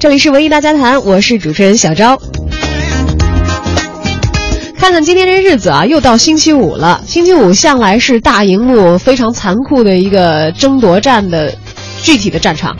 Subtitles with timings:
[0.00, 2.16] 这里是文艺大家谈，我是主持人小昭。
[4.76, 7.02] 看看今天这日子啊，又到星期五了。
[7.04, 11.52] 星期五向来是大荧幕非常残酷的一个争夺战的
[12.00, 12.76] 具体的战场，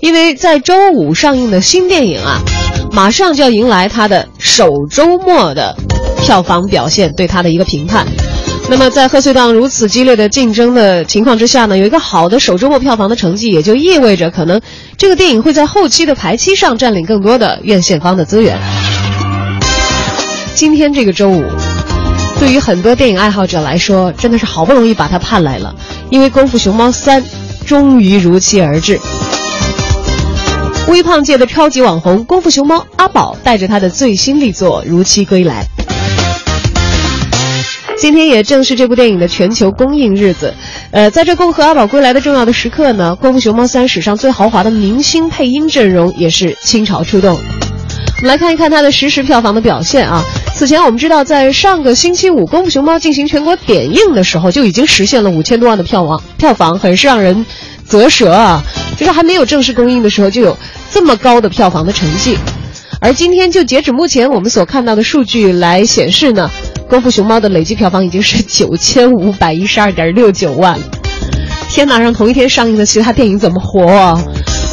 [0.00, 2.38] 因为在周五上映的新电影啊，
[2.92, 5.74] 马上就要迎来它的首周末的
[6.20, 8.06] 票房表现对它的一个评判。
[8.70, 14.60] 那么，在贺岁档如此激烈的竞争的情况之下呢，有一个好的首周末票房的成绩，也就意味着可能
[14.98, 18.58] 这个电影会在后期的排期上占领更多的院线方的资源。
[20.54, 21.42] 今天这个周五，
[22.38, 25.74] 对于很多电影爱好者来说，真的是好不容易把它盼来了，
[26.10, 27.22] 因为《功夫熊猫三》
[27.66, 29.00] 终于如期而至。
[30.88, 35.66] 微胖界的超级网红功夫熊猫阿宝带着他的最新力作如期归来。
[37.98, 40.54] 今天也正是这部电影的全球公映日子，
[40.92, 47.34] 呃，在这恭贺阿宝归来的重要的时刻呢，《功夫熊猫三》史上最豪华的明星配音阵容也是倾巢出动。
[47.34, 50.24] 我们来看一看它的实时票房的表现啊。
[50.54, 57.44] 此前我们知道，在上个星期五《功夫熊猫》进行全国点映的时候，就已经实现了五千多万的票房，票房很是让人
[57.84, 58.62] 啧舌啊。
[58.96, 60.56] 就是还没有正式公映的时候，就有
[60.92, 62.38] 这么高的票房的成绩。
[63.00, 66.48] 而今天就截止目前我们所看到的数据来显示呢。
[66.88, 70.78] 《功夫熊猫》的累计票房已经是 九千五百一十二点六九万，
[71.68, 71.98] 天哪！
[71.98, 74.18] 让同一天上映的其他电影怎么活啊？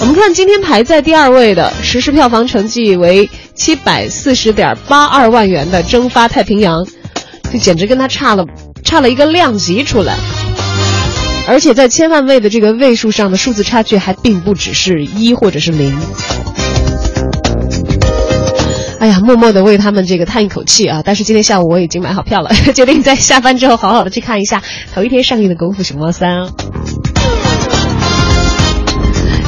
[0.00, 6.84] 我们看今天排在第二位的实时票房成绩为七百四十点八二万元的《蒸发太平洋》，
[7.52, 8.44] 这简直跟它差了
[8.84, 10.16] 差了一个量级出来，
[11.48, 15.96] 而且在千万位的这个位数上的数字差距还并不只是一或者是零。
[19.04, 21.02] 哎呀，默默的为他们这个叹一口气啊！
[21.04, 24.62] 但是今天下午我已经买好票了， 决定在下班之后好好的去看一下
[24.94, 26.46] 头一天上映的《功夫熊猫三》。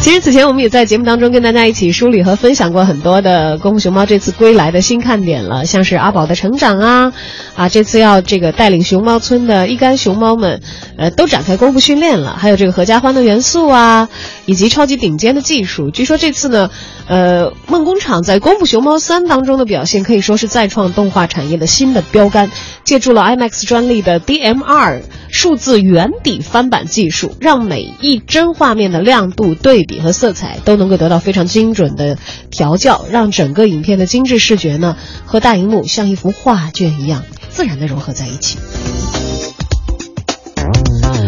[0.07, 7.13] 其实此前我们也在节目当中跟大家一起梳理和分享过很多的《功夫熊猫》这次归来的新看点了，像是阿宝的成长啊，
[7.57, 10.63] 啊这次要这个带领熊猫村的一干熊猫们，
[10.97, 14.09] 呃都展开功夫训练了，还有这个合家欢的元素啊，
[14.45, 15.91] 以及超级顶尖的技术。
[15.91, 16.71] 据说这次呢，
[17.09, 22.53] 呃梦工厂在《功夫熊猫三》当中的表现可以说是再创动画产业的新的标杆，
[22.87, 29.97] 借助了 IMAX 专利的 DMR 数字圆底翻版技术，让每一帧画面的亮度对比。
[30.07, 32.17] 和色彩都能够得到非常精准的
[32.49, 38.57] 调教，让整个影片的精致视觉呢和大荧幕像一幅画卷一样自然的融合在一起。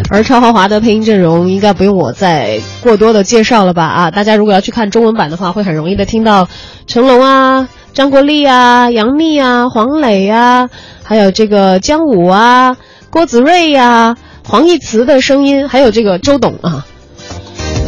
[0.09, 3.85] 而超豪华的配音阵容应该不用我再过多的介绍了吧？
[3.85, 6.47] 啊，大家如果要去看中文版的话，会很容易的听到
[6.87, 7.67] 成龙啊、
[7.99, 10.69] 张国立啊、杨幂啊、黄磊啊，
[11.03, 12.77] 还有这个姜武啊、
[13.09, 14.15] 郭子睿呀、
[14.47, 16.85] 黄义慈的声音，还有这个周董啊。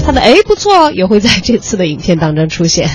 [0.06, 2.90] 他的哎不错，也会在这次的影片当中出现。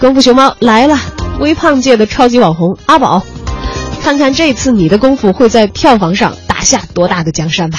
[0.00, 0.98] 功夫熊猫来了，
[1.38, 3.22] 微胖界的超级网红阿宝，
[4.02, 7.78] 看看这次你的功夫会在票房上打下多大的江山吧。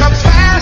[0.00, 0.59] comes fast.